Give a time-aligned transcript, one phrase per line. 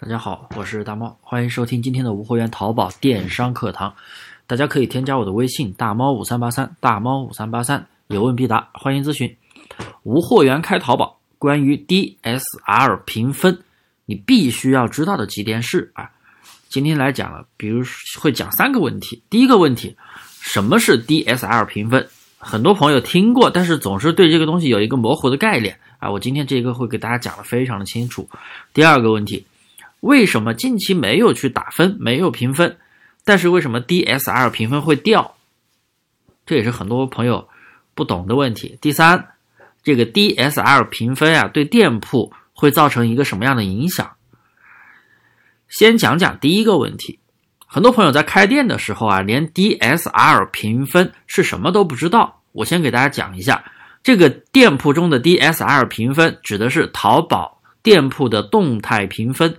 [0.00, 3.94] 大家好，我是大猫，欢迎收听今天的无货源淘宝电商课堂。
[4.46, 9.36] 大家可以添加我的微信大猫五三八三，大猫五三八三，有问必答，欢迎咨询。
[10.02, 13.58] 无货源开淘宝，关于 DSR 评分，
[14.06, 16.08] 你必须要知道的几点是啊，
[16.70, 17.82] 今天来讲了，比如
[18.18, 19.22] 会讲三个问题。
[19.28, 19.94] 第一个问题，
[20.40, 22.08] 什么是 DSR 评分？
[22.38, 26.10] 很多朋友听过，但是总是对这个东西有一个模糊的概念啊。
[26.10, 28.26] 我今天这个会给大家讲的非常的清楚。
[28.72, 29.44] 第二个问题。
[30.00, 32.78] 为什么近期没有去打分，没有评分，
[33.24, 35.36] 但是为什么 DSR 评分会掉？
[36.46, 37.48] 这也是很多朋友
[37.94, 38.78] 不懂的问题。
[38.80, 39.28] 第三，
[39.82, 44.10] 这个 DSR 评分啊，对店铺会造成一个什么样的影响？
[45.68, 47.18] 先讲讲第一个问题。
[47.66, 52.42] 很多朋友在开店的时候啊，连 DSR 评分是什么都不知道。
[52.52, 53.62] 我先给大家讲一下，
[54.02, 59.56] 这个店铺中的 DSR 评分指的是淘宝店铺的动态评分。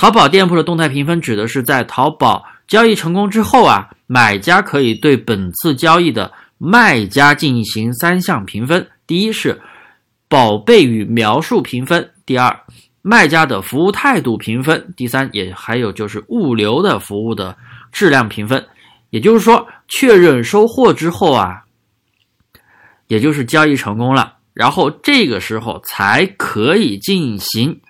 [0.00, 9.60] 淘宝店铺的动态评分指的是在淘宝交易成功之后啊，买家可以对本次交易的卖家进行三项评分：第一是
[10.26, 12.60] 宝贝与描述评分；第二，
[13.02, 17.54] 卖家的服务态度评分；第三，也还有就是物流的服务的
[17.92, 18.66] 质量评分。
[19.10, 21.64] 也就是说，确认收货之后啊，
[23.08, 27.82] 也就是交易成功了，然后这个时候才可以进行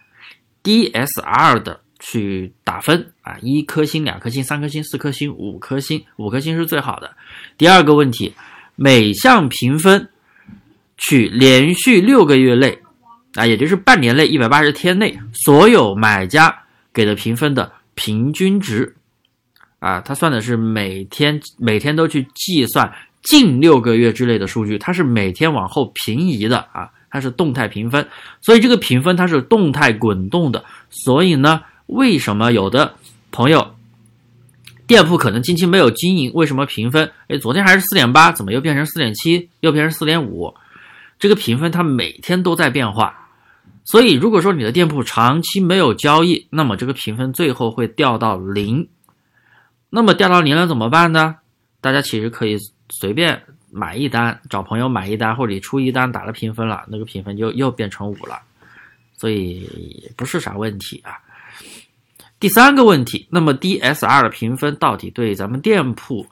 [0.65, 1.83] DSR 的。
[2.01, 7.15] 去打分啊，一颗星、两颗星、三颗星、四颗星、五颗星，五颗星是最好的。
[7.59, 8.33] 第二个问题，
[8.75, 10.09] 每项评分
[10.97, 12.79] 取连续六个月内
[13.35, 18.97] 啊，也就是半年内一百八十天内所有买家给的评分的平均值
[19.79, 22.91] 啊，它算的是每天每天都去计算
[23.23, 28.09] 近六个月之类的数据，它是每天往后平移的啊，它是动态评分，
[28.41, 31.61] 所以这个评分它是动态滚动的，所以呢。
[31.91, 32.95] 为什么有的
[33.33, 33.75] 朋友
[34.87, 36.33] 店铺可能近期没有经营？
[36.35, 37.11] 为什么评分？
[37.29, 39.49] 哎，昨天还是四点八，怎么又变成四点七？
[39.61, 40.55] 又变成四点五？
[41.19, 43.29] 这个评分它每天都在变化，
[43.85, 48.89] 所以如果说你的店铺长期没有交易，那么这个评分最后会掉到零。
[49.91, 51.37] 那么掉到零了怎么办呢？
[51.81, 52.57] 大家其实可以
[52.89, 58.41] 随便买一单，找朋友买一单，或者你出一单打了评分了，那个评分就又变成五了，
[59.17, 59.69] 所以
[60.17, 61.19] 不是啥问题啊。
[62.41, 66.27] 第三个问题，那么 DSR 的评分到底对咱们店铺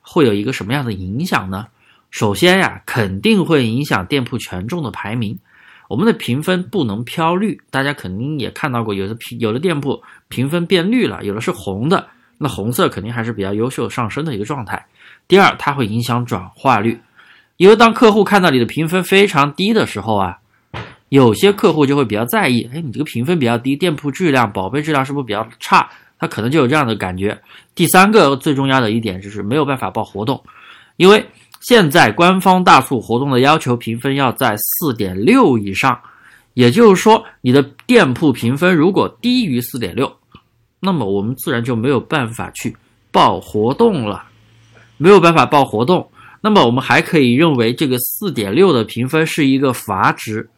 [0.00, 1.68] 会有一个什么样的影响呢？
[2.10, 5.38] 首先呀，肯定会影响店铺权重的排名。
[5.88, 12.08] 我们的评分不能飘绿，大家肯定也看到过，有的评有的店铺评分变绿了，有的是红的，
[12.38, 14.84] 那红色肯定还是比较优秀上升的一个状态。
[15.28, 17.00] 第二，它会影响转化率，
[17.56, 20.40] 因为当客户看到你的评分非常低的时候啊。
[21.12, 25.86] 有些客户就会比较在意，哎，你这个评分比较低，店铺质量、宝贝质量是不是比较差？
[26.18, 27.38] 他可能就有这样的感觉。
[27.74, 30.42] 第三个最重要的一点就是没有办法报活动，
[30.96, 31.22] 因为
[31.60, 36.00] 现在官方大促活动的要求评分要在四点六以上，
[36.54, 40.10] 也就是说你的店铺评分如果低于四点六，
[40.80, 42.74] 那么我们自然就没有办法去
[43.10, 44.24] 报活动了，
[44.96, 50.48] 没有办法报活动，那么我们还可以认为这个四点六的评分是一个阀值。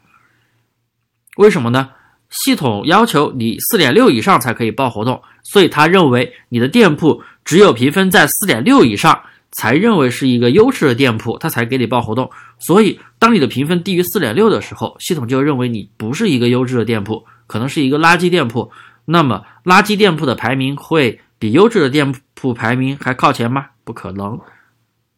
[1.36, 1.90] 为什么呢？
[2.30, 9.22] 系统要求你四点六以上才可以报活动，所以他认为你的店铺只有评分在四点六以上，
[9.52, 12.28] 才认为是一个优质的店铺，他才给你报活动。
[12.58, 18.70] 所以，当你的评分低于四点六的时候，系统就认为你不是一个优质的店铺，可能是一个垃圾店铺。
[19.04, 23.66] 那么，垃圾店铺的排名会比优质的店铺排名还靠前吗？
[23.84, 24.40] 不可能，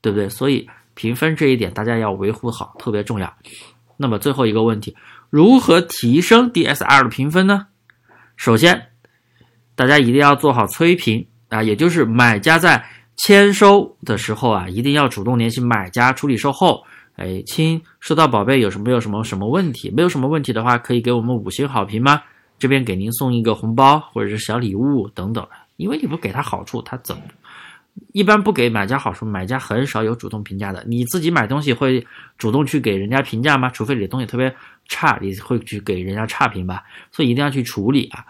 [0.03, 0.29] 对不对？
[0.29, 3.33] 所以，评分这一点大家要维护好，特别重要。
[3.97, 4.95] 那么，最后一个问题。
[5.31, 7.67] 如何提升 DSR 的评分呢？
[8.37, 8.89] 首先，
[9.75, 12.85] 大家一定要做好催评啊，也就是买家在
[13.17, 16.85] 签收的时候啊，一定要主动联系买家处理售后。
[17.17, 19.91] 哎，亲，收到宝贝有什么有什么什么问题？
[19.91, 22.23] 没有什么问题的话，可以给我们五星好评吗？
[22.59, 25.47] 这边给您送一个红包或者是小礼物等等。
[25.77, 27.23] 因为你不给他好处，他怎么？
[28.13, 30.85] 一般不给买家好处，买家很少有主动评价的。
[30.87, 32.07] 你自己买东西会
[32.39, 33.69] 主动去给人家评价吗？
[33.71, 34.55] 除非你的东西特别
[34.89, 36.83] 差，你会去给人家差评吧。
[37.13, 38.25] 所以一定要去处理啊。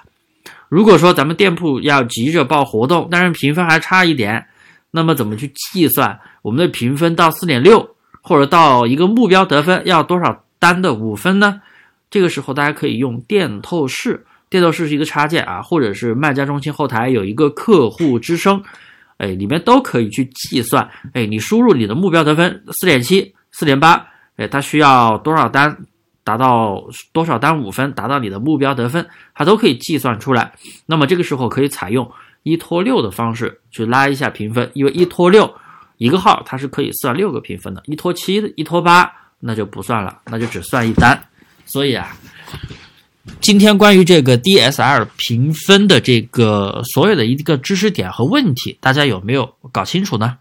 [0.69, 4.47] 如果说咱们店铺要急着报活动，但是评分还差一点，
[4.91, 11.63] 那么怎么去计算我们的评分到四点六，或者到一个目标得分要多少单的五分呢？
[12.11, 18.63] 这个时候大家可以用店透视，店透视是一个插件啊，或者是卖家中心后台有一个客户之声。
[19.19, 20.89] 哎，里面都可以去计算。
[21.13, 25.77] 哎，你输入你的目标得分四点七、四点八，哎，它需要多少单
[26.23, 30.53] 达到多少单五分，达到你的目标得分，它都可以计算出来。
[30.87, 32.11] 那么这个时候可以采用
[32.43, 35.53] 一拖六的方式去拉一下评分，因为一拖六
[35.97, 39.11] 一个号它是可以算六个评分的，一拖七、一拖八
[39.41, 41.19] 那就不算了，那就只算一单。
[41.65, 42.17] 所以啊，
[43.41, 50.39] 今天关于这个 D S R 评分的这个所有的一个知识点和问题，大家有没有搞清楚呢？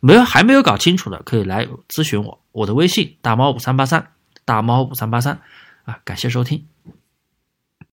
[0.00, 4.12] 没有还没有搞清楚的，可以来咨询我，我的微信大猫五三八三，
[4.44, 5.40] 大猫五三八三，
[5.84, 6.64] 啊，感谢收听。